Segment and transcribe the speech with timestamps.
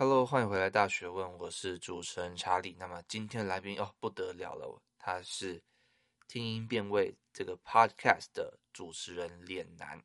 [0.00, 2.76] Hello，欢迎回来《大学问》，我是主持人查理。
[2.78, 5.60] 那么今天来宾哦不得了了，他是
[6.28, 10.00] 听音辨位这个 Podcast 的主持人脸男。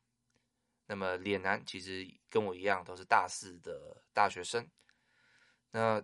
[0.87, 4.67] 那么脸男其实跟我一样都是大四的大学生。
[5.69, 6.03] 那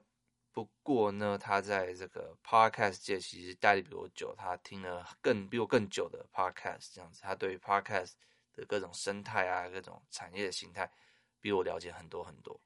[0.52, 8.12] 不过呢，他在这个 Podcast 界其实待的比我久，他听了更比我更久的 Podcast，这样子，他对于 Podcast
[8.54, 10.92] 的各种生态啊，各种产业的形态，
[11.40, 12.62] 比我了解很多很多。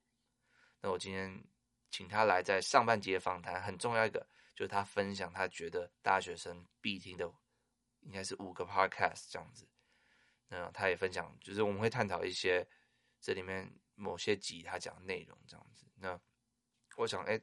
[0.83, 1.43] 那我今天
[1.89, 7.27] 请他来，在上半节访谈很重要一个，就是他分享他觉得大学生必听的，
[8.01, 9.67] 应该是五个 Podcast 这样子。
[10.49, 12.67] 那他也分享，就是我们会探讨一些
[13.19, 15.87] 这里面某些集他讲的内容这样子。
[15.95, 16.19] 那
[16.97, 17.41] 我想，哎。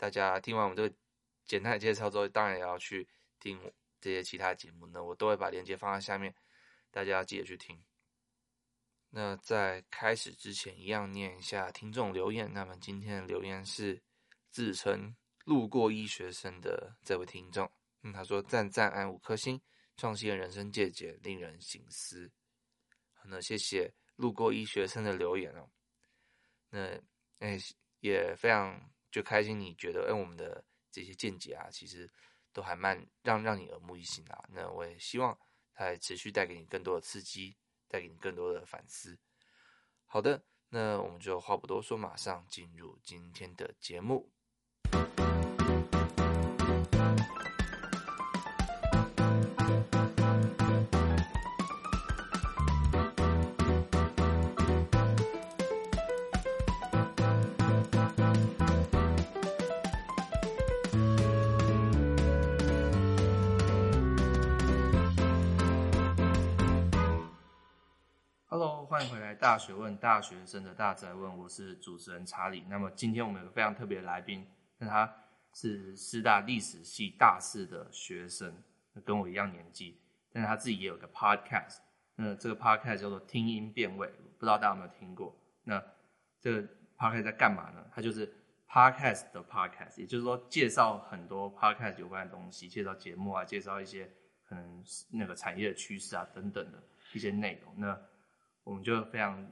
[0.00, 0.96] 大家听完我们这个
[1.44, 3.08] 简单的介绍之后，当然也要去
[3.40, 3.60] 听
[4.00, 5.02] 这些其他节目呢。
[5.02, 6.32] 我都会把链接放在下面，
[6.92, 7.84] 大家要记得去听。
[9.10, 12.52] 那在开始之前，一样念一下听众留言。
[12.52, 14.02] 那么今天的留言是
[14.50, 17.70] 自称路过医学生的这位听众，
[18.02, 19.60] 嗯，他说赞赞按五颗星，
[19.96, 22.30] 创新的人生见解令人醒思。
[23.14, 25.68] 好，那谢谢路过医学生的留言哦。
[26.70, 27.00] 那
[27.38, 27.58] 哎，
[28.00, 28.90] 也非常。
[29.10, 32.06] 就开心，你觉得，哎，我们的这些见解啊，其实
[32.52, 34.44] 都还蛮让让你耳目一新啊。
[34.50, 35.36] 那我也希望
[35.72, 37.56] 它还持续带给你更多的刺激，
[37.88, 39.18] 带给你更多的反思。
[40.06, 44.30] 好的，那我们就话不多说，马上进入今天的节目。
[68.60, 72.64] Hello，欢迎回来，大学问，大学生的大哉问，我是主持人查理。
[72.68, 74.44] 那么今天我们有个非常特别的来宾，
[74.78, 75.14] 那他
[75.54, 78.52] 是师大历史系大四的学生，
[79.04, 80.00] 跟我一样年纪，
[80.32, 81.76] 但是他自己也有个 podcast，
[82.16, 85.32] 那这个 podcast 叫做听音辨位，不知道大家有没有听过？
[85.62, 85.80] 那
[86.40, 86.68] 这个
[86.98, 87.86] podcast 在干嘛呢？
[87.94, 88.26] 它就是
[88.68, 94.10] podcast 的 podcast，也就是说介绍很多 podcast 有关的东西，介绍节目啊，介绍一些
[94.44, 97.72] 可能那个产业的趋势啊等等的一些内容。
[97.76, 97.96] 那
[98.68, 99.42] 我们就非常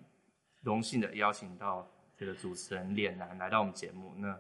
[0.61, 1.89] 荣幸的邀请到
[2.19, 4.13] 这个主持人脸男来到我们节目。
[4.19, 4.39] 那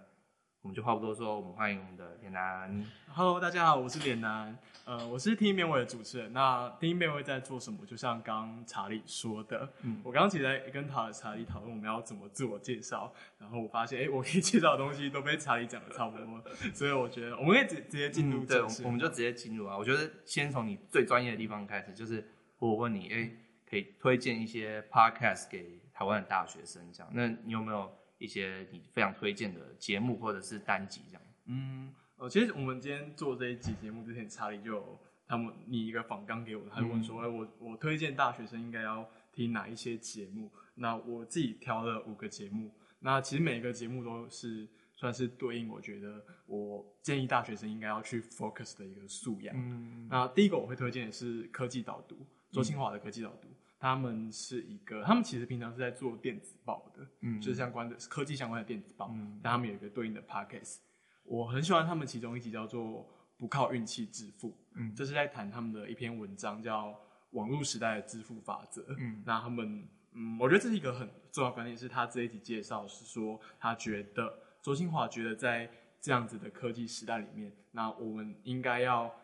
[0.60, 2.84] 我们就话不多说，我们欢迎我们的脸男。
[3.09, 4.54] Hello，大家好，我是脸男。
[4.84, 6.31] 呃，我是听音辨位的主持人。
[6.34, 7.86] 那听音辨位在做什么？
[7.86, 16.42] 就像刚刚查理说的，嗯，我刚刚其实在跟查查理讨论我们要怎么自我介绍，然后我发现，哎，我可以介绍的东西都被查理讲的差不多，
[16.75, 18.47] 所以我觉得我们可以直直接进入、嗯。
[18.47, 19.75] 对，我们就直接进入啊。
[19.75, 22.22] 我觉得先从你最专业的地方开始，就是
[22.59, 23.31] 我问你，哎。
[23.69, 27.10] 可以推荐一些 podcast 给台湾的大学生，这样。
[27.12, 31.22] 那你有没有一些你非常推荐的节目或者是单集这样？
[31.47, 40.50] 嗯，呃，其实我们今天做这一集节目之前，查理就他们拟一个访纲给我，他就问说，哎、嗯，我我推荐大学生应该要听哪一些节目？
[40.77, 49.54] 那我自己挑了五个节目，那其实每个节目都是算是对应我觉得我建议大学生应该要去 focus 的一个素养。
[49.56, 52.25] 嗯，那第一个我会推荐的是科技导读。
[52.53, 53.48] 周清华的科技导读，
[53.86, 60.78] 他们是一个，他们其实平常是在做电子报的，嗯，就是相关的科技相关的电子报，嗯，但他们有一个对应的 podcast，
[61.22, 62.82] 我很喜欢他们其中一集叫做
[63.38, 66.88] 《不靠运气致富》，嗯，这是在谈他们的一篇文章叫
[67.30, 75.70] 《网络时代的致富法则》，嗯，那他们，嗯，我觉得这是一个很重要的观点，是他这一集介绍是说，他觉得周清华觉得在
[76.00, 79.14] 这样子的科技时代里面，那我们应该要。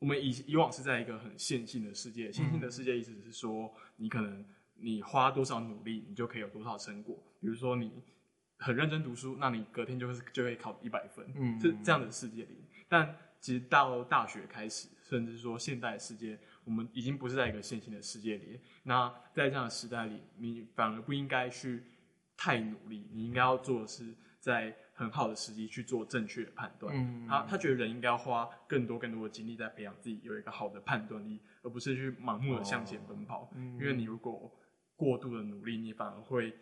[0.00, 4.44] 我们以以往是在一个很线性的世界，线性的世界意思是说，你可能
[4.74, 7.22] 你花多少努力，你就可以有多少成果。
[7.38, 7.92] 比如说你
[8.56, 12.64] 很认真读书，那你隔天就是就会考一百分，嗯，是这样的世界里。
[12.88, 18.58] 但其实到大学开始，甚至说现代世界，我们已经不是在一个线性的世界里。
[18.84, 21.82] 那在这样的时代里，你反而不应该去
[22.36, 24.74] 太努力，你应该要做的是在。
[25.00, 26.94] 很好的时机去做正确的判断。
[26.94, 33.50] 嗯，他他觉得人应该要花更多更多的精力在培养自己有一个好的判断力，而不是去盲目的向前奔跑。
[33.54, 34.52] 嗯，因为你如果
[34.96, 36.54] 过度的努力，你反而会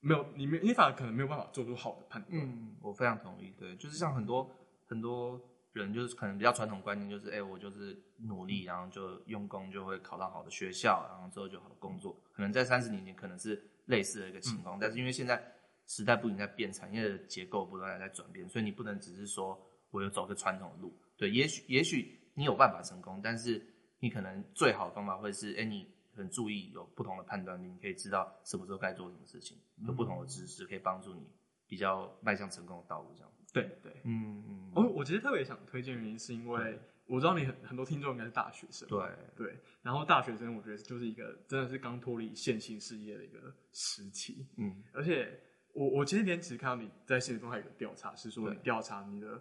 [0.00, 2.32] 没有你没你反而可能没有办法做出好的判断。
[2.32, 3.52] 嗯，我非常同意。
[3.58, 4.50] 对，就是像很多
[4.88, 5.38] 很多
[5.74, 12.18] 人，就是可能比较传统观念，就是哎、欸，我就是努力，然后就用功，就会考到好的学校，然后之后就好的工作。
[12.32, 15.59] 可能在三十年前可能是类似的一个情况，嗯，但是因为现在。
[15.90, 19.60] 时代不停在变，产业的结构不断在转变，所以你不能只是说
[19.90, 20.96] 我有走个传统的路。
[21.16, 23.60] 对，也许也许你有办法成功，但是
[23.98, 31.28] 你可能最好的方法会是，哎，你很注意有不同的判断力，你可以知道什么时候该做什么事情，有不同的知识可以帮助你
[31.66, 33.32] 比较迈向成功的道路这样。
[33.52, 34.72] 对对，嗯嗯。
[34.76, 39.04] 我我其实特别想推荐原因是因为我知道你很很多听众应该是大学生，对
[39.36, 45.36] 对，然后大学生我觉得就是一个真的是刚脱离线性事业的一个时期，嗯，而且
[45.80, 49.40] 我我前几天只看到你在现实中还有个调查，是说你调查你的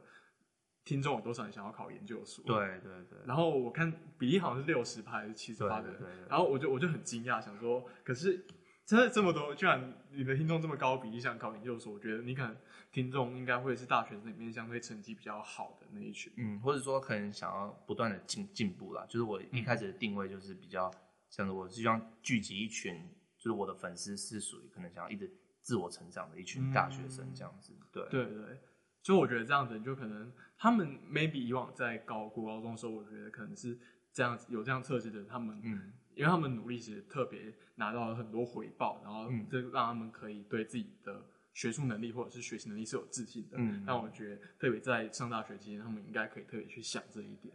[0.86, 8.46] 听众有多少人想要考研究所，对对对，然后我看比例好像是六十趴还是七十趴的人，然后我就我就很惊讶，想说，可是
[8.86, 12.56] 真的这么多，居然你的听众这么高比例想考研究所，我觉得你可能。
[12.92, 19.06] 听众应该会是大学生里面相对成绩比较好的那一群，嗯，或者说可能想要不断的进进步啦。
[19.06, 20.90] 就是我一开始的定位就是比较
[21.30, 23.08] 像是我是希望聚集一群，
[23.38, 25.32] 就是我的粉丝是属于可能想要一直
[25.69, 27.74] 自我成长的一群大学生这样子。
[27.80, 28.60] 嗯、对对对，
[29.04, 33.77] 就我觉得这样子，就可能他们 maybe 以往在高国高中的时候，我觉得可能是
[34.12, 41.24] 这样子有这样特质的他们，嗯，因为他们努力其实特别拿到了很多回报，然后这让他们可以对自己的。
[41.51, 47.54] 学术能力或者是学习能力是有自信的，嗯，但我觉得特别在上大学期间，他们应该可以特别去想这一点，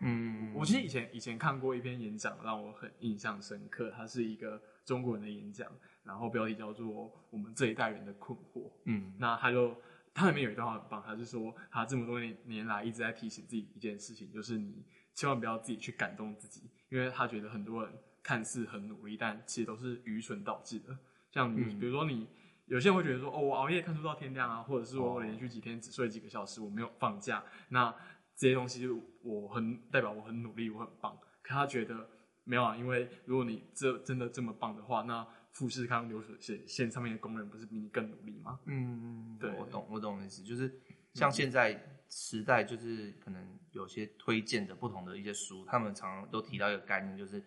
[0.00, 5.70] 嗯，我其实以前以前看过一篇演讲，让我很印象深刻，它是一个中国人的演讲，
[6.04, 6.86] 然后标题叫做
[7.30, 9.76] 《我们这一代人的困惑》，嗯，那他就
[10.14, 14.84] 他里面有一段话很棒，他是说他这么多年年来一直在提醒自己一件事情，就是你
[15.14, 17.92] 千万不要自己去感动自己，因为他觉得很多人
[18.22, 20.96] 看似很努力，但其实都是愚蠢导致的，
[21.30, 22.28] 像你、嗯、比如说你。
[22.66, 27.94] 有些人会觉得说，哦，我熬夜看书到天亮啊，或者是我连续几天只睡几个小时，我没有放假，那
[28.34, 28.88] 这些东西
[29.22, 31.14] 我很代表我很努力，我很棒。
[31.42, 32.08] 可他觉得
[32.42, 38.60] 没有啊，因为如果你这真的这么棒的话，那富士康流水线线上面的工人不是比你更努力吗？
[38.66, 40.78] 嗯，对，我懂，我懂的意思，就是
[41.14, 41.80] 像现在
[42.10, 47.42] 时代，就是可能有些推荐的不同的一些书，他们常常都提到一个概念，就是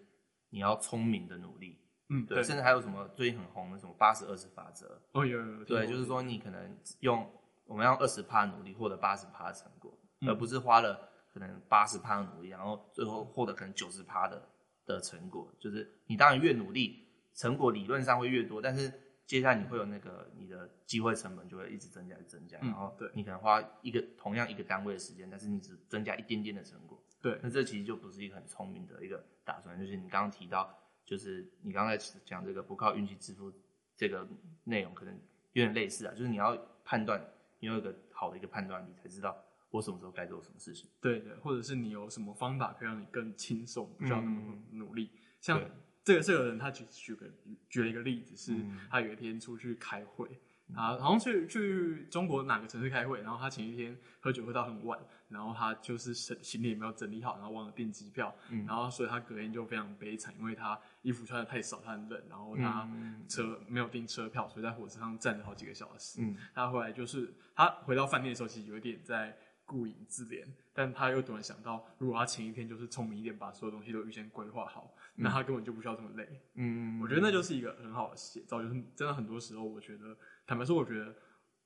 [0.50, 1.78] 你要聪明的努力。
[2.10, 5.02] 嗯，对，甚至还有什么最近很红的什么八十二十法则？
[5.12, 5.66] 哦，有有有。
[5.66, 7.30] 对，就是说你可能用
[7.66, 14.42] 我们要二十趴努力获得八十趴的成果，嗯，而不是花了可能八十趴的努力，然后最后获得可能九十趴的
[14.86, 15.54] 的成果。
[15.60, 17.07] 就是你当然越努力，
[17.38, 18.92] 成果理论上会越多，但是
[19.26, 27.02] 接下来你会有那个你的机会成本就会一直增加，增加，嗯，然后对，你可能花一个同样一个单位的时间，但是你只增加一点点的成果。
[27.22, 30.78] 对，那这其实就不是一个很聪明的一个打算，就是你刚刚提到。
[31.08, 31.96] 就是你刚才
[32.26, 33.50] 讲这个不靠运气致富
[33.96, 34.28] 这个
[34.66, 35.18] 内容，可能
[35.54, 36.14] 有点类似啊。
[36.14, 36.54] 就是你要
[36.84, 37.26] 判断，
[37.60, 40.90] 你有一个好的一个判断你，才知道我什么时候该做什么事情。
[41.00, 45.10] 对对，或者是你有什么方法可以让你更轻松，不需要那么努力。
[45.14, 45.62] 嗯、像
[46.08, 47.26] 这个这个人，他举举个
[47.68, 48.58] 举了一个例子，是
[48.90, 50.40] 他有一天出去开会。
[50.74, 55.00] 啊，好像去去中国哪个城市开会，然后他前一天喝酒喝到很晚，
[55.30, 62.90] 然后他就是行行李也没有整理好，然后忘了订机票，嗯，然后所以他隔天就非常悲惨，因为他衣服穿的太少，他很冷，然后他
[63.30, 66.20] 车没有订车票，所以在火车上站了好几个小时。
[66.22, 70.44] 嗯，他后来就是他回到饭店的时候，其实有一点在顾影自怜，
[70.74, 76.42] 但他又突然想到，如果他前一天就是聪明一点，把所有东西都预先规划好，那他根本就不需要这么累。
[76.56, 80.18] 嗯，我觉得那就是一个很好的写照，就是真的很多时候，我觉得。
[80.48, 81.14] 坦白说，我觉得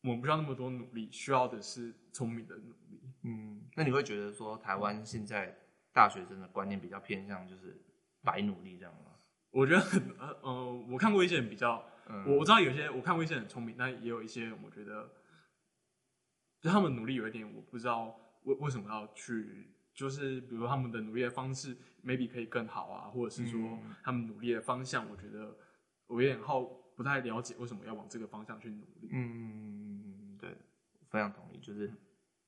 [0.01, 2.99] 我们不需要那么多努力，需要的是聪明的努力。
[3.21, 5.55] 嗯，那你会觉得说，台湾现在
[5.93, 7.79] 大学生的观念比较偏向就是
[8.23, 9.11] 白努力这样吗？
[9.51, 10.01] 我觉得很
[10.41, 15.07] 呃，我看过一些人比较，嗯、我我知道有些我看过一些很聪明，但也有一些我觉得，
[16.61, 21.75] 就他们努力有一点，我不知道为为什么要去，就是比如说他们的努力的方式
[22.05, 25.57] maybe 可以更好啊，或者是说他们努力的方向，我觉得
[26.07, 26.79] 我有点好。
[26.93, 29.09] 不太了解为什么要往这个方向去努力。
[29.11, 30.55] 嗯，对，
[31.09, 31.57] 非常同意。
[31.57, 31.91] 就是，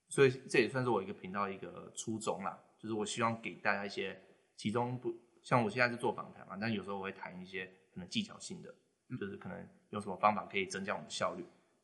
[0.10, 2.62] 所以这也算是我一个频道一个初衷啦。
[2.78, 4.22] 就是我希望给大家一些，
[4.56, 8.76] 其中不像我现在是做访谈嘛，但有时候我会谈一些可能技巧性的，
[9.18, 11.44] 就是可能有什么方法可以增加我们的效率。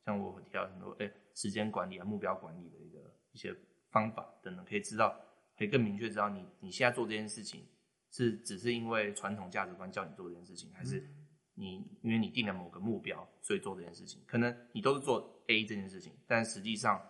[0.09, 2.99] 像我提到很多，哎、欸，时间管理啊、目标管理的一个
[3.31, 3.55] 一些
[3.89, 5.15] 方法等等，可以知道，
[5.57, 7.65] 可以更明确知道你你现在做这件事情
[8.09, 11.07] 是只是因为传统价值观叫你做这件事情，还是？
[11.55, 17.05] 你因为你定了某个目标，所以做这件事情，可能你都是做 A 这件事情，但实际上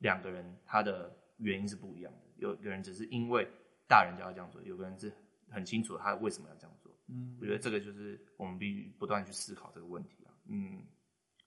[0.00, 2.18] 两个人他的原因是不一样的。
[2.36, 3.48] 有个人只是因为
[3.88, 5.10] 大人叫他这样做，有个人是
[5.48, 6.92] 很清楚他为什么要这样做。
[7.08, 10.36] 嗯，我觉得这个就是我们必须不断去思考这个问题啊。
[10.48, 10.84] 嗯，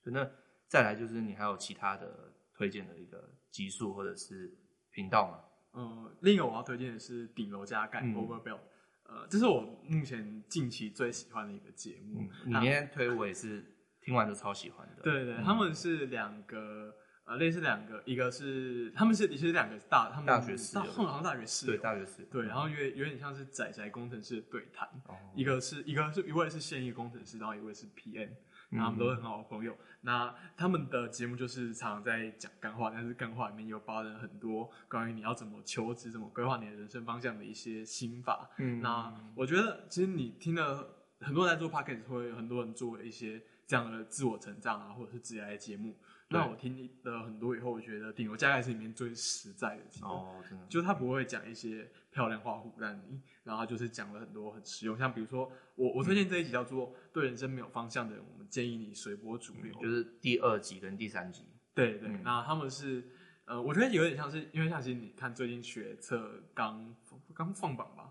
[0.05, 0.27] 那
[0.67, 4.57] 再来就是你还有其他的推荐的一个集数或者是
[4.91, 5.39] 频道吗？
[5.73, 8.59] 嗯，另一个我要推荐的是顶楼加盖 Overbuild。
[9.03, 12.21] 呃，这是我目前近期最喜欢的一个节目。
[12.21, 13.63] 嗯、你今天推我也是
[14.01, 15.01] 听完都超喜欢的。
[15.01, 16.93] 对对，嗯、他们是两个
[17.23, 24.87] 呃，类似两个，一个是他们是其实两个大，他们大学室友，好像大学室友，对大学室友，对，然后有有点像是宅宅工程师的对谈。
[25.05, 28.31] 哦、一个是一个是一位是现役工程师，然后一位是 PM。
[28.69, 29.75] 然后他们都是很好的朋友。
[30.01, 38.49] 那他们的节目就是常常在讲干话，但是干话里面又包含很多关于你要怎么求职、怎么规划你的人生方向的一些心法。
[38.57, 45.95] 嗯，那我觉得其实你听了很多人在做 podcast，会有很多人做一些这样的自我成长啊，或者是职业节目。
[46.29, 61.45] 那我听了很多以后，我觉得顶楼加盖是里面最实在的哦，真的，就他不会讲一些漂亮话唬烂你，然后就是讲了很多很实用，像比如说我我推荐这一集叫做《对人生没有方向的人》，我们建议你随波逐流，就是第二集跟第三集。
[61.73, 63.07] 对对，嗯、那他们是
[63.45, 66.93] 呃，我觉得有点像是，因为像其实你看最近学测刚
[67.33, 68.06] 刚放榜吧？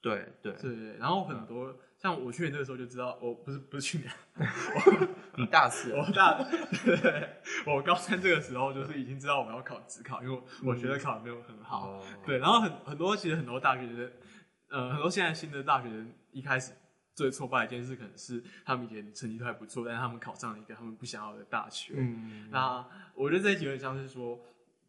[0.00, 1.70] 对对对，然后很多。
[1.72, 6.40] 嗯像我去年这个时候就知道，我不是不是去年， 我 你大四，我大，
[6.86, 7.28] 对，
[7.66, 14.12] 我高三这个时候就是已经知道我要考职考，因为我觉得考的没有很好，嗯、对，然后很很多其实很多大学生，
[14.70, 16.72] 呃，很多现在新的大学生一开始
[17.16, 22.86] 最挫败的一件事，可能是他们以前成绩都还不错，但是他们考上了一个他们不想要的大学，嗯，那
[23.16, 24.38] 我觉得这一集有点像是说。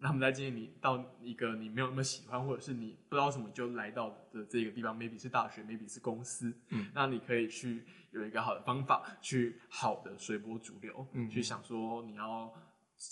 [0.01, 12.53] 他们在建议你到一个你没有那么喜欢，或者是你不知道什么就来到的这个地方，maybe 是大学，maybe 是公司，嗯，那你可以去有一个好的方法，去好的随波逐流，嗯，去想说你要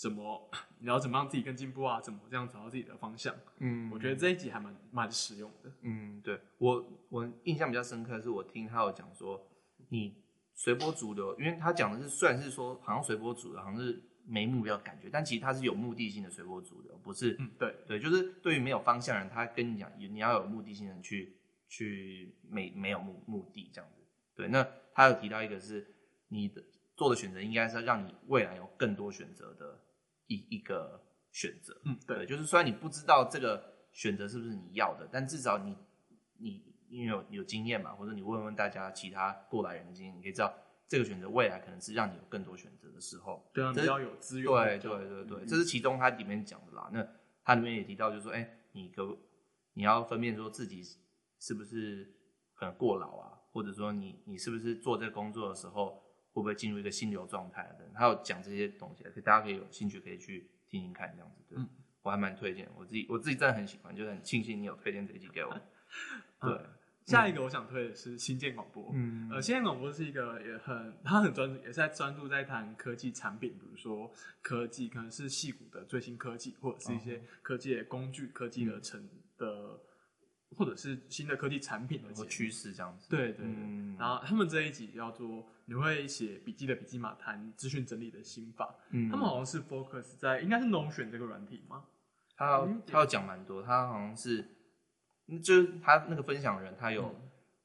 [0.00, 9.46] 怎么，你要怎么让自己更进步啊，怎么这样找到自己的方向，嗯，我觉得这一集还蛮蛮实用的，嗯，对我我印象比较深刻的是我听他有讲说，
[9.90, 10.14] 你
[10.54, 14.02] 随波逐流，因为他讲的是虽然是说好像随波逐流，好像是。
[14.30, 17.34] 没目标的感觉，但其实他是有目的性的随波逐流，不是？
[17.38, 21.34] 嗯，对对，就是对于没有方向的人，他跟你讲，你要有目的性的去
[21.66, 24.04] 去没没有目目的这样子。
[24.34, 25.94] 对，那他有提到一个是
[26.28, 26.62] 你的
[26.94, 29.80] 做的选择，应该是要让你未来有更多选择的
[30.26, 31.80] 一一个选择。
[31.86, 35.74] 嗯，对，对，就是虽然你不知道这个选择是不是你要的，但至少你
[36.38, 40.54] 你因为有有经验嘛，或者你问问大家其他过来人的经验，你可以知道。
[40.88, 44.50] 这个选择未来可能是让你有更多选择的时候，对啊，比较有资源。
[44.50, 46.88] 对对对对，这是其中它里面讲的啦。
[46.90, 47.06] 那
[47.44, 49.18] 它里面也提到，就是说，哎，你可
[49.74, 50.82] 你要分辨说自己
[51.38, 52.10] 是不是
[52.54, 56.02] 可能过劳啊，或者说你你是不是做这个工作的时候
[56.32, 61.44] 会不会进入一个心流状态等，他有讲这些东西，可以大家可以有兴趣可以去听听看这样子。
[61.50, 61.68] 对，嗯，
[62.00, 65.50] 我还蛮推荐，我自己我自己真的很喜欢，就是很庆幸你有推荐这一集给我。
[66.40, 66.50] 对。
[66.50, 66.77] 嗯
[67.08, 74.12] 下一个我想推的是新建广播，嗯，呃，新建广播是一个也很，他很专注，也是在专注在谈科技产品，比如说
[74.42, 79.80] 科技，可能是矽谷的最新科技，或者是一些科技的工具、科技的成的，
[80.54, 83.08] 或者是新的科技产品的趋势这样子。
[83.08, 88.74] 对对对，嗯、然后他们这一集叫做“你会写笔记的笔记嘛”，谈资讯整理的心法。
[88.90, 91.84] 嗯，他们好像是 focus 在应该是 Notion 这个软体吗？
[92.36, 94.44] 他他要讲蛮多，他好像是。
[95.42, 97.14] 就是他那个分享人，他有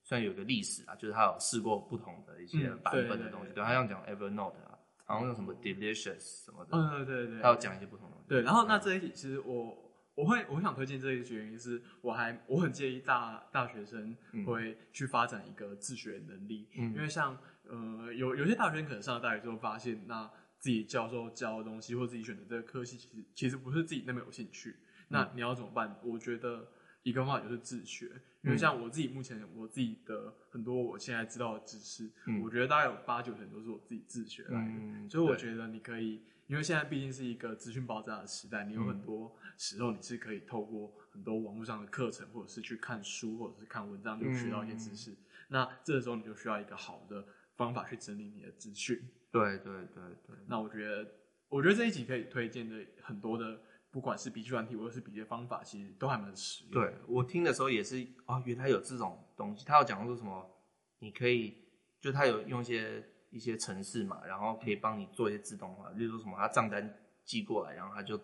[0.02, 3.54] 虽然有个历史啊，就是他有试过不同的一些版本的东西。
[3.54, 4.78] 对，他像讲 Evernote 啊，
[5.08, 6.72] 然后用什么 Delicious 什么的。
[6.78, 7.42] 嗯，对对对。
[7.42, 8.18] 他有讲一些不同的。
[8.28, 14.14] 对，然后那这一题其实我我会我想推荐这一题，原因是我还我很介意大大学生
[14.46, 17.38] 会去发展一个自学能力，因为像
[17.70, 20.30] 呃有有些大学生可能上了大学之后发现，那
[20.60, 24.76] 自己教授教的东西或自己选的这个科系，其实其实不是自己那么有兴趣。
[25.08, 25.98] 那你要怎么办？
[26.04, 26.68] 我觉得。
[27.04, 28.10] 一个方法就是自学，
[28.44, 34.72] 因为像我自己目前我自己的很多我现在知道的知识，嗯、我觉得大概有八九成都是我自己自学来的。
[34.72, 45.12] 嗯、所以我觉得你可以，因为现在毕竟是一个资讯爆炸的时代，你有很多时候你是可以透过很多网络上的课程，或者是去看书，或者是看文章，就学到一些知识。
[45.12, 45.18] 嗯、
[45.50, 47.26] 那这个时候你就需要一个好的
[47.58, 49.10] 方法去整理你的资讯。
[49.30, 50.36] 对对对对。
[50.48, 51.12] 那我觉得，
[51.50, 53.60] 我觉得这一集可以推荐的很多的。
[53.94, 56.74] 不管是笔记软体或者是笔记方法，其实都还蛮实用。
[56.74, 59.64] 对，我听的时候也是哦，原来有这种东西。
[59.64, 60.50] 他有讲说什么，
[60.98, 61.64] 你可以
[62.02, 66.92] 就他有用一些一些程式嘛，然后可以帮你做一些自动化，例如说什么，他账单
[67.24, 68.20] 寄过来，然后他就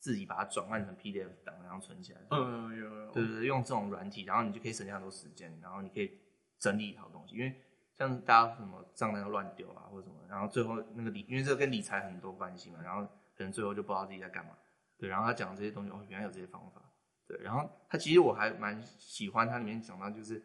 [0.00, 2.20] 自己把它转换成 PDF 档，然后存起来。
[2.30, 3.12] 嗯，有有。
[3.12, 6.10] 对对对，用这种软体，然后你就可以省下很多时间，然后你可以
[6.58, 7.54] 整理一套东西，因为
[7.96, 14.50] 像大家什么账单都乱丢啊，或者什么，然后最后那个理，因为这个跟理财很多关系嘛，然后可能最后就不知道自己在干嘛。
[14.98, 16.82] 对，然后他讲这些东西，哦，原来有这些方法。
[17.28, 20.42] 对，然后他其实我还蛮喜欢他里面讲到，就是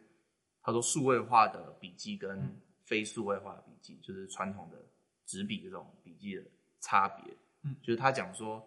[0.60, 4.76] 他说数位化的笔记跟非数位化的笔记，就是传统的
[5.24, 6.42] 纸笔这种笔记的
[6.80, 7.34] 差别。
[7.62, 8.62] 嗯，就是他讲说，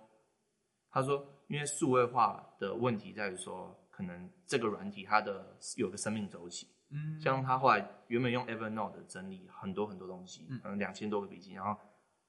[0.89, 6.67] 他说因为数位化的问题在于说，可能这个软体它的有个生命周期。
[6.89, 11.79] 嗯，像他后来原本用 Evernote 整理很多很多东西，可能两千多个笔记，然后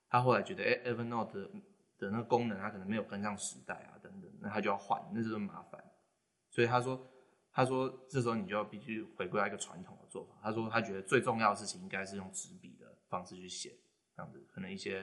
[0.09, 1.49] 他后来觉得，哎，Evernote。
[1.99, 5.83] 的那个功能，它可能没有跟上时代啊，等等，那他就要换，那就是麻烦。
[6.51, 7.11] 所以他说，
[7.53, 10.37] 他说这时候你就要必须回归到一个传统的做法。
[10.43, 13.77] 他说他觉得最重要的事情应该是用纸笔的方式去写，
[14.15, 15.03] 这样子，可能一些，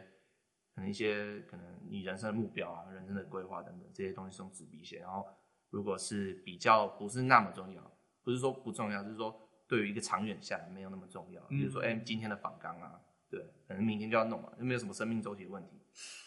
[0.74, 5.00] 可能一些，可能你人生的目标啊、人生的规划等等这些东西是用纸笔写。
[5.00, 5.28] 然后，
[5.70, 7.92] 如果是比较不是那么重要，
[8.24, 11.42] 不是说不重要，就是说对于一个长远下来没有那么重要。
[11.48, 15.80] 比如说，哎、欸，今天的访纲啊，对，可能明天就要弄了，又没有什么生命周期的问题。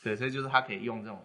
[0.03, 1.25] 对，所以就是他可以用这种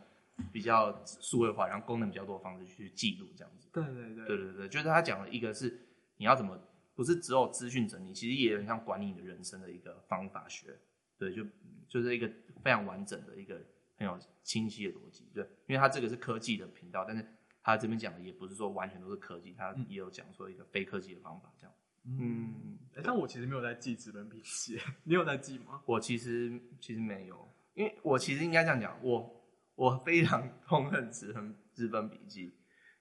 [0.52, 3.70] 比较数位化，然后功能比较多的方式去记录这样子。
[3.72, 6.60] 对对对，对对对，就是他讲的一个是你要怎么。
[6.94, 10.78] 不是只有资讯整理，其实也有点像管理你的人生的一个方法学，
[11.18, 11.44] 对，就
[11.88, 12.30] 就是一个
[12.62, 13.60] 非常完整的一个
[13.96, 17.26] 很有清晰的逻辑，对，因为他这个是科技的频道，但是
[17.64, 21.74] 他这边讲的也不是说完全都是科技，他也有讲说一个非科技的方法，这样，
[22.06, 25.82] 嗯，欸、但我其实没有在记纸本笔记， 你有在记吗？
[25.86, 29.44] 我其实其实没有，因为我其实应该这样讲，我
[29.76, 32.54] 我非常 痛恨纸本纸本笔记，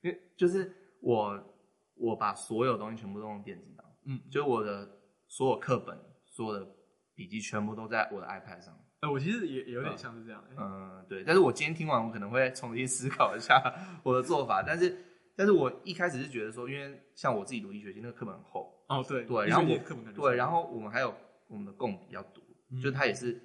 [0.02, 1.42] 因为就是我
[1.96, 3.86] 我把所有东西全部都用电子档。
[4.06, 4.98] 嗯，就我的
[5.28, 6.66] 所有课本、所有的
[7.14, 8.74] 笔记全部都在我的 iPad 上。
[9.00, 10.42] 呃、欸，我其实也也有点像是这样。
[10.50, 11.22] 嗯，嗯，对。
[11.24, 13.62] 但是我今天听完，我可能会重新思考一下
[14.02, 14.62] 我的做法。
[14.62, 14.96] 但是，
[15.36, 18.84] 但是我一开始是觉得说，因为像我自己读医学系，那个课本很厚。
[18.88, 19.24] 哦，对。
[19.24, 21.14] 对，然后我对，然后我们还有
[21.48, 23.40] 我们的共笔要读，嗯、就它也是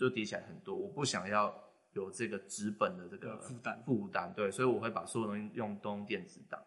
[0.00, 0.74] 就叠起来很多。
[0.74, 1.54] 我不想要
[1.92, 6.60] 有这个纸本的这个负担负担，对，所以我会把所有东西用都用电子档。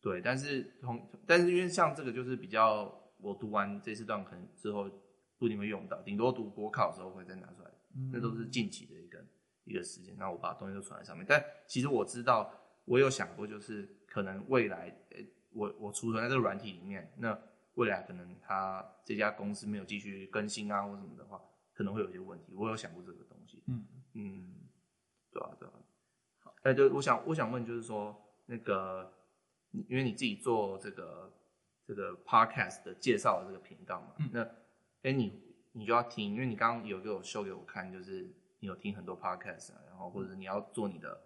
[0.00, 4.90] 对，但是同，但是因为像这个就是比较，我读完这四段可能之后
[5.38, 9.24] 不一定会用到，顶多读国考的时候会再拿出来，嗯、那都是近期的一个
[9.64, 10.16] 一个时间。
[10.16, 12.52] 那我把东西都存在上面，但其实我知道，
[12.84, 17.36] 我有想过，就是可能未来，欸、我我储存在这个软体里面，那
[17.74, 21.42] 未来可能他这家公司没有继续更新啊或什么的话，
[21.76, 22.54] 可能会有一些问题。
[22.56, 24.54] 我有想过这个东西，嗯嗯，
[25.30, 25.74] 对啊对啊。
[26.40, 29.12] 好，哎、欸，对，我想我想问就是说那个。
[29.88, 31.30] 因为你自己做这个
[31.84, 34.42] 这个 podcast 的介绍的这个频道嘛，嗯、那
[35.02, 35.38] 哎你
[35.72, 38.22] 你就要听，因为你刚刚有给我秀给我看，就是
[38.60, 41.20] 你有听很多 podcast 啊，然后或者你要做你的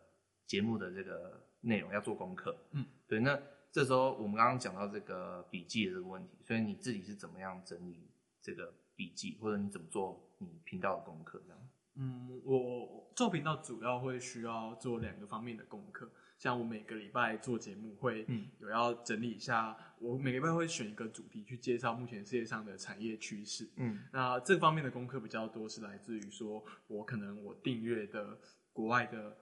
[0.47, 8.11] 节目的这个内容要做功课，嗯，对，那这时候我们刚刚讲到这个笔记的这个问题，所以你自己是怎么样整理
[8.43, 11.69] 这个笔记，或者你怎么做你频道的功课这样？
[11.97, 16.11] 嗯，我做频道主要会需要做两个方面的功课。
[16.39, 18.27] 像我每个礼拜做节目会
[18.59, 23.69] 有要整理一下，我每个礼拜会选一个主题去介绍目前世界上的产业趋势。
[23.77, 28.39] 嗯，那这方面的功课比较多是来自于说，我可能我订阅的
[28.73, 29.37] 国外的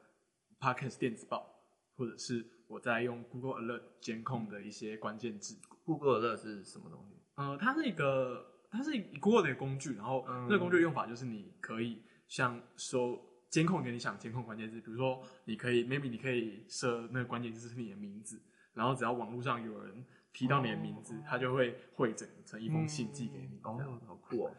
[0.58, 1.60] Podcast 电子报，
[1.96, 5.56] 或者是我在用 Google Alert 监控的一些关键字。
[5.84, 7.14] Google Alert 是什么东西？
[7.36, 13.26] 呃，它是一个，它是 Google 的工具，然后那个工具的用法就是你可以像搜。
[13.50, 18.42] 监控给你想监控关键字，比如说你可以，maybe 你可以设那个关键字是你的名字，
[18.74, 20.04] 然后只要网络上有人
[20.34, 21.40] 提到你的名字，他、oh.
[21.40, 23.58] 就会汇整成一封信寄给你。
[23.62, 24.54] 哦、嗯，好酷哦！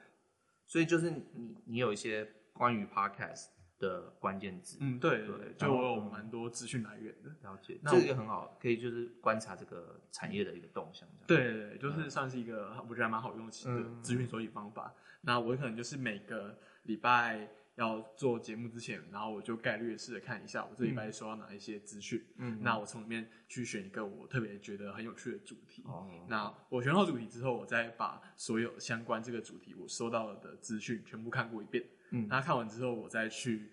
[0.66, 4.78] 所以就是你，你有一些关于 podcast 的关键字。
[4.82, 7.30] 嗯，对对，对就我有蛮多资讯来源的。
[7.42, 11.08] 了解，那这个很好，可以就是观察这个产业的一个动向。
[11.26, 14.94] 对对对，就是算是一个我觉得还蛮好用的资讯收集方法。
[14.96, 17.50] 嗯、那我可能就是每个礼拜。
[17.76, 25.82] 要做节目之前，然后我就概略式的看一下我这礼拜收到哪一些资讯，嗯，那我从里面去选一个我特别觉得很有趣的主题。
[25.86, 31.82] 哦，那我选好主题之后，我再把所有相关这个主题我收到的资讯全部看过一遍。
[32.12, 33.72] 嗯，那看完之后，我再去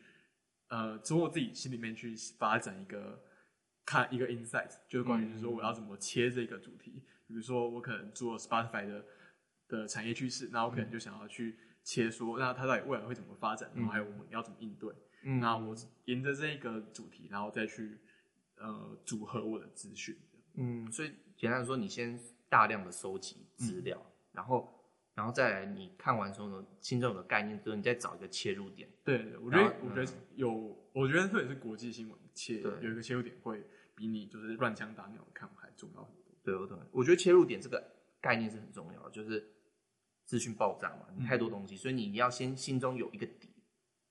[0.69, 3.23] 呃从我自己心里面去发展一个
[3.85, 6.93] 看一个 insight，就是关于就是说我要怎么切这个主题。
[6.97, 9.05] 嗯，比如说我可能做 Spotify 的
[9.69, 11.59] 的产业趋势，那我可能就想要去。
[11.89, 13.71] 切说，那它到底未来会怎么发展？
[13.73, 14.93] 然后还有我们要怎么应对？
[15.23, 15.73] 嗯，那我
[16.07, 18.01] 沿着这个主题，然后再去
[18.57, 20.19] 呃组合我的资讯。
[20.57, 22.19] 嗯，所以简单说，你先
[22.49, 24.76] 大量的收集资料，嗯、然后
[25.17, 28.89] 然后再来你看完之后呢，心中有个概念之后，你再找一个切入点。
[29.03, 33.65] 对对，我觉得我觉得有，我觉得特别是国际新闻切对有一个切入点，会
[33.97, 36.33] 比你就是乱枪打鸟看还重要很多。
[36.45, 36.79] 对，我懂。
[36.93, 37.83] 我觉得切入点这个
[38.21, 39.53] 概念是很重要的，就是。
[40.27, 43.49] 资讯爆炸嘛，你太多东西，嗯、所以你要先心中有一个底，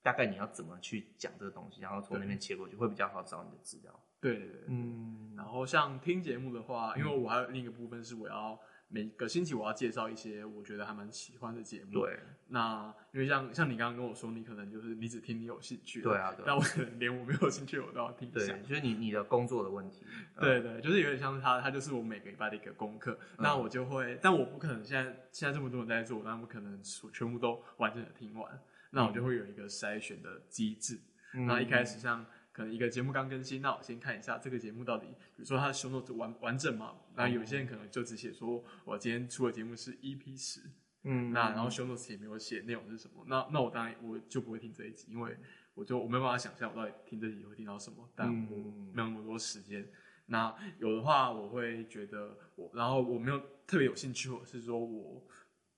[0.02, 4.02] 大概你要怎么去讲这个东西，然后从那边切过去，对会比较好找你的资料。
[4.18, 5.34] 对对对，嗯。
[5.36, 8.58] 然后像听节目的话，因为我还有另一个部分是我要。
[8.88, 11.92] 每个星期我要介绍一些我觉得还蛮喜欢的节目。
[11.92, 12.18] 对，
[12.48, 16.00] 那因为像像你刚刚跟我说，你可能就是你只听你有兴趣。
[16.00, 16.44] 对啊，对。
[16.46, 18.52] 但我可能连我没有兴趣我都要听一下。
[18.52, 20.04] 对，就是你你的工作的问题。
[20.40, 23.18] 对对，就是有点像是他，他就是我每个礼拜的一个功课。
[23.38, 26.80] 那我就会，但我不可能现在现在这么多人在做，那我可能
[27.12, 28.60] 全部都完整的听完。
[28.90, 31.00] 那我就会有一个筛选的机制。
[31.32, 32.24] 那一开始像。
[32.56, 36.94] 可能一个节目刚更新，那我先看一下这个节目到底，比如说它的 show notes 完完整吗？
[37.14, 40.62] 那有些人可能就只写说，我今天出的节目是 EP 十，
[41.02, 45.36] 嗯，那然后 show notes 也没有写内容是什么，那那我当然我就不会听这一集，因为
[45.74, 48.56] 我就我没有办法想象我到底听这集会听到什么，但我
[48.90, 49.86] 没有那么多时间。
[50.24, 55.22] 那有的话，我会觉得我，然后我没有特别有兴趣，或者是说我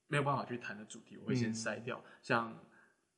[0.06, 2.00] 没有办法去谈的主题，我会先筛掉。
[2.06, 2.64] 嗯、像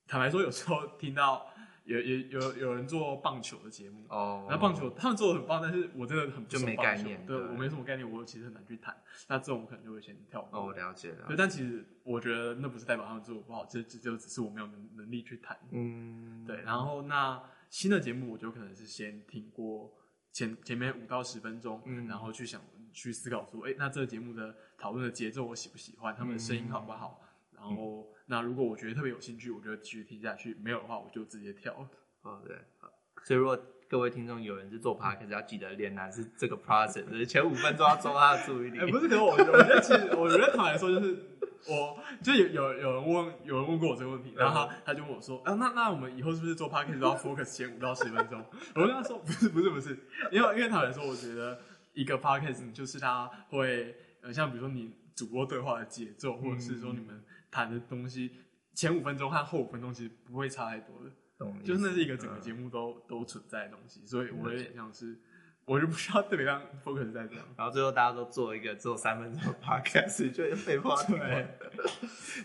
[0.06, 1.46] 坦白说，有时候听到
[1.90, 8.96] 有有有有人做棒球的节目哦，那棒球他们做的很棒，但是我真的很就没概念，对，对我没什么概念，我其实很难去谈。
[9.28, 10.70] 那这种我可能就会先跳过。
[10.70, 11.26] 哦，了解了。
[11.26, 15.58] 对，但其实我觉得那不是代表他们做的不好，这这就只是我没有能能力去谈。
[15.72, 16.62] 嗯，对。
[16.62, 19.92] 然后那新的节目，我就可能是先听过。
[20.32, 26.14] 前前面五到十分钟，嗯，然后去想去思考说，哎，那这个节目的讨论的节奏我喜不喜欢？
[26.14, 27.20] 他们的声音好不好？
[27.54, 31.74] 嗯、然后，那如果我觉得特别有兴趣，我就继续听下去；没有的话，我就直接跳。
[32.22, 32.88] 哦，对，好。
[33.24, 38.78] 所以如果各位听众有人是做 podcast，要记得脸男是这个 process，就是前五分钟要抓他的注意力。
[38.80, 41.26] 哎，不是，可是我我觉得其实我觉得坦白说就是。
[41.68, 48.42] 我就有有有人问有人问过我这个问题，然后他他就问我说，啊，那那我们以后是不是做 podcast 都要 focus 前五到十分钟？
[48.74, 49.90] 我跟他说不是不是不是，
[50.32, 51.60] 因为因为坦白说，我觉得
[51.92, 58.32] 一个 podcast 就是他会呃像比如说你主播对话的节奏，或者是说你们谈的东西，
[58.74, 61.62] 前五分钟和后五分钟其实不会差太多的，懂？
[61.62, 65.18] 就是那是一个整个节目都都存在的东西，所以我有点像是。
[65.66, 71.46] 我就不需要特别让 focus 在这样，然后最后大家都做一个做三分钟的 podcast，就被迫对，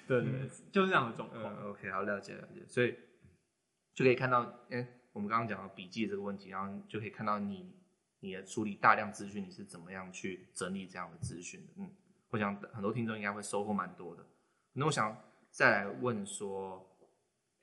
[0.05, 1.43] 对对对，就是这样的状况。
[1.43, 2.93] 嗯、OK，好，了解了解，所以
[3.95, 7.73] 就可以看到，哎、欸，我们刚刚讲到笔记这个问题，然后就可以看到你
[8.19, 11.73] 你的处理大量资讯，你是怎么样去整理这样的资讯的。
[11.77, 11.89] 嗯，
[12.29, 14.23] 我想很多听众应该会收获蛮多的。
[14.77, 15.17] 那我想
[15.51, 16.97] 再来问说，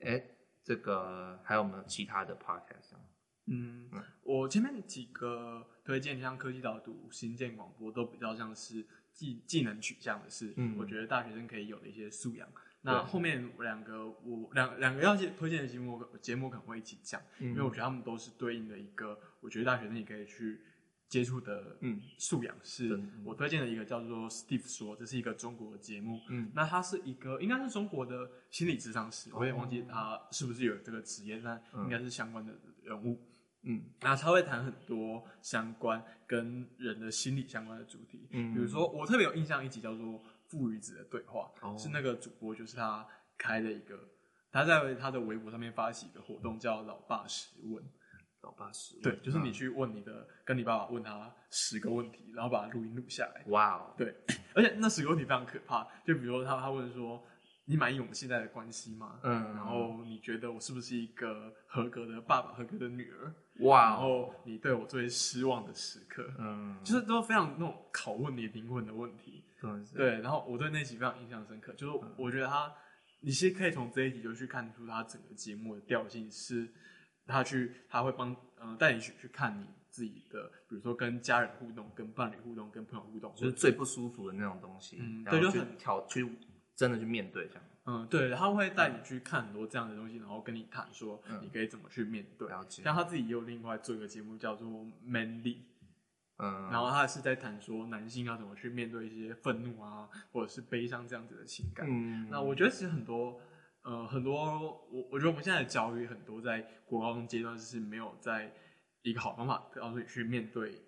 [0.00, 2.94] 哎、欸，这个还有没有其他的 podcast？
[3.46, 3.90] 嗯，
[4.22, 10.54] 我前面几个推荐，像科技导读、新建广播，都比较像是技技能取向的事。
[10.56, 12.48] 嗯，我觉得大学生可以有的一些素养。
[12.80, 20.62] 那后面两个我两两个要推荐的节目，节目可能会一起讲，嗯，因为我觉得他们都是对应的一个，我觉得大学生也可以去
[21.12, 22.00] 接触的嗯。
[22.16, 22.56] 素养。
[22.62, 26.18] 是我推荐的一个叫做 Steve 说，这是一个中国的节目。
[26.30, 33.20] 嗯，那他是一个应该是中国的心理智商师，我也忘记他是不是有这个职业，但应该是相关的人物。
[33.64, 40.06] 嗯，那他会谈很多相关跟人的心理相关的主题，嗯，比如说我特别有印象一集叫做
[40.48, 44.08] 《父与子的对话》，哦，是那个主播就是他开的一个，
[44.50, 47.84] 他在他的微博上面发起一个活动叫“老爸十问”，
[48.42, 54.14] 老爸十问，对，就是你去问你的，嗯，跟你爸爸问他十个问题，然后把它录音录下来，哇哦，对，
[54.54, 57.24] 而且那十个问题非常可怕，就比如说他他问说。
[57.64, 59.20] 你满意我们现在的关系吗？
[59.22, 63.32] 嗯，然后你觉得我是不是一个合格的爸爸、合格的女儿？
[63.60, 63.90] 哇！
[63.90, 69.44] 然后你对我最失望的时刻，嗯，就是都非常那种拷问你灵魂的问题。
[69.62, 70.20] 嗯，对。
[70.20, 72.70] 然后我对那集非常印象深刻，就是我觉得他，
[73.20, 76.68] 你其实可以从这一集就去看出他整个节目的调性是，
[77.26, 84.98] 他去他会帮嗯带你去去看你自己的，比如说跟家人互动、跟伴侣互动、跟朋友互动，就是最不舒服的那种东西。
[85.00, 86.28] 嗯，对，就很挑去。
[86.74, 92.48] 真的去面对这样，嗯，对，他会带你去看很多这样的东西，然后跟你谈说你可以怎么去面对。
[92.48, 92.82] 了解。
[92.82, 94.66] 像他自己也有另外做一个节目叫做
[95.06, 95.42] 《Manly》，
[96.38, 101.86] 嗯，然后他是在谈说男性要怎么去面对一些愤怒啊，或者是悲伤这样子的情感。
[101.88, 103.38] 嗯，那我觉得其实很多，
[103.82, 104.34] 呃，很多
[104.90, 108.52] 我我觉得我们现在的教育很多在国高中阶段是没有在
[109.02, 110.82] 一个好方法告诉你去面对。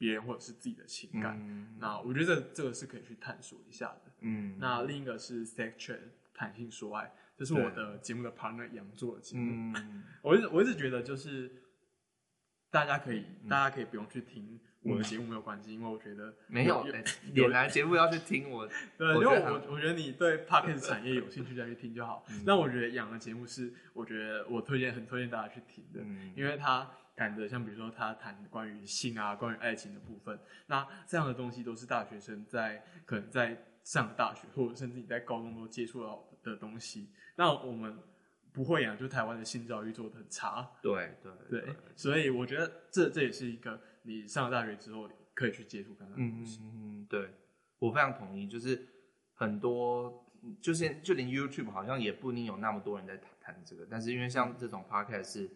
[0.00, 4.12] 别人或者是自己的情感，嗯、那我觉得这这个是可以去探索一下的。
[4.20, 5.98] 嗯，那另一个是 section
[6.32, 9.76] 弹性说爱，这是我的节目的 partner 杨做的节目。
[9.76, 11.50] 嗯， 我一直我一直觉得就是
[12.70, 16.86] 大家可以、嗯、大家可以不用去听我的节目没有关系，嗯、因为我觉得没有
[17.34, 18.66] 有来节目要去听我。
[18.96, 22.24] 对，因为我我觉得你对 Podcast 产业有兴趣再去听就好。
[22.44, 26.90] 那、 嗯、我觉得养的节目是我觉得我推荐很推荐大家去听的，嗯、因为他。
[27.18, 30.38] 谈的像比如说他谈关于性啊，关于爱情的部分，
[30.68, 37.10] 那这样的东西都是大学生在可能在上大学或者甚至你在高中都接触到的东西。
[37.34, 37.98] 那我们
[38.52, 40.70] 不会啊，就台湾的性教育做的很差。
[40.80, 46.60] 对对对，对，所以我觉得这这也是一个你上了大学之后可以去接触看看的东西。
[46.62, 47.30] 嗯，对，
[47.78, 48.86] 我非常同意，就是
[49.34, 50.24] 很多
[50.60, 55.50] 就是就连 YouTube 好像也不一定有那么多人在谈谈这个，但是因为像这种 Podcast 是。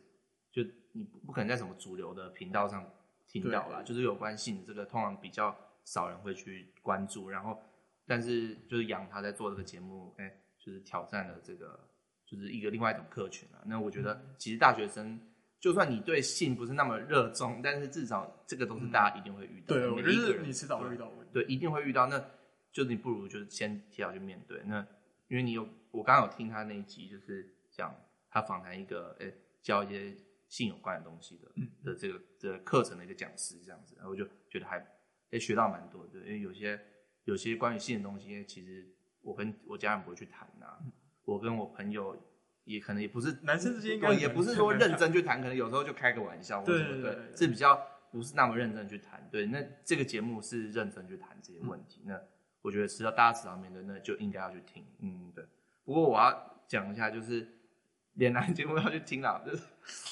[0.54, 2.86] 就你不可能在什么主流的频道上
[3.26, 7.58] 听到啦，就是有关性的这个通常比较少人会去关注，然后
[8.06, 11.88] 但是就是杨他在做这个节目，哎、欸，就是挑战了这个
[12.26, 13.64] 就是一个另外一种客群啊。
[13.64, 15.18] 那我觉得其实大学生
[15.62, 19.82] 就算你对性不是那么热衷，但是至少这个都是大家一定会遇到的。
[19.82, 22.04] 对，我觉得你迟早会遇到，对，一定会遇到。
[22.08, 22.18] 那
[22.72, 24.60] 就是你不如就是先提早去面对。
[24.64, 24.84] 那
[25.28, 27.94] 因为你有我刚刚有听他那一集，就是讲
[28.28, 30.12] 他访谈一个诶、欸、教一些
[30.48, 34.78] 性有关的东西的、嗯、的这个的课程的一个讲师这样子，然后我就觉得还
[35.30, 36.76] 诶、欸、学到蛮多的，因为有些
[37.22, 38.84] 有些关于性的东西，其实
[39.20, 40.78] 我跟我家人不会去谈呐、啊，
[41.24, 42.20] 我跟我朋友。
[42.64, 49.28] 也可能也不是男生之间，应该也不是说认真去谈，可能有时候就开个玩笑，或什么对，是比较不是那么认真去谈。
[49.30, 52.02] 对，那这个节目是认真去谈这些问题。
[52.04, 52.20] 嗯、那
[52.60, 54.84] 我觉得迟早大家迟早面对，那就应该要去听。
[55.00, 55.44] 嗯，对。
[55.84, 57.48] 不过我要讲一下，就是
[58.14, 59.42] 连男节目要去听啦。
[59.44, 59.64] 就是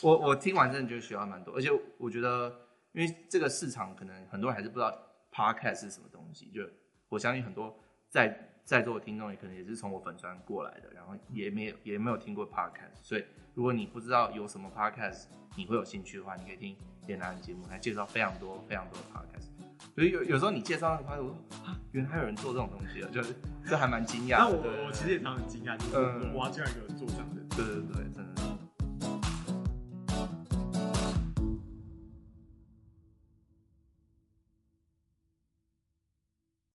[0.03, 2.53] 我我听完真的觉得学到蛮多，而且我觉得，
[2.93, 4.93] 因为这个市场可能很多人还是不知道
[5.33, 6.63] Podcast 是什么东西，就
[7.09, 8.49] 我相信很多在。
[8.71, 15.25] 在座的听众也可能也是从我粉专过来的，然后也没有也没有听过 podcast，所以如果你不知道有什么 podcast，
[15.57, 16.77] 你会有兴趣的话，你可以听
[17.09, 19.49] 脸男的节目，他介绍非常多非常多的 podcast。
[19.93, 23.35] 所以有有时候你介绍那个 podcast，我说啊，原来还有人做这种东西啊，就是
[23.67, 24.39] 这还蛮惊讶。
[24.39, 27.43] 那我我其实也常很惊讶，就是、嗯、我挖进来有人做这样的。
[27.57, 28.20] 对对对。